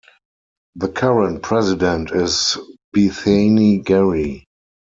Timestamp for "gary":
3.81-4.47